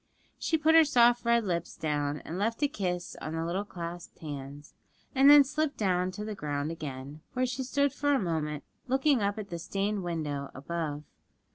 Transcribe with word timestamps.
She 0.39 0.57
put 0.57 0.73
her 0.73 0.83
soft 0.83 1.25
red 1.25 1.45
lips 1.45 1.77
down 1.77 2.21
and 2.25 2.39
left 2.39 2.63
a 2.63 2.67
kiss 2.67 3.15
on 3.21 3.35
the 3.35 3.45
little 3.45 3.63
clasped 3.63 4.17
hands, 4.17 4.73
and 5.13 5.29
then 5.29 5.43
slipped 5.43 5.77
down 5.77 6.09
to 6.13 6.25
the 6.25 6.33
ground 6.33 6.71
again, 6.71 7.21
where 7.33 7.45
she 7.45 7.61
stood 7.61 7.93
for 7.93 8.11
a 8.15 8.19
moment 8.19 8.63
looking 8.87 9.21
up 9.21 9.37
at 9.37 9.51
the 9.51 9.59
stained 9.59 10.01
window 10.03 10.49
above. 10.55 11.03